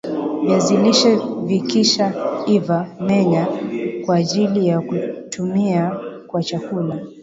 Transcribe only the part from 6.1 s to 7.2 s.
kwa chakula